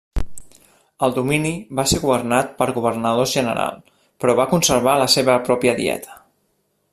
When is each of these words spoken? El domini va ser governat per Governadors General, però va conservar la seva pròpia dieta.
El 1.07 1.11
domini 1.17 1.51
va 1.79 1.85
ser 1.91 1.99
governat 2.05 2.49
per 2.61 2.67
Governadors 2.77 3.35
General, 3.41 3.79
però 4.25 4.35
va 4.41 4.49
conservar 4.55 4.97
la 5.03 5.11
seva 5.19 5.37
pròpia 5.51 5.77
dieta. 5.83 6.19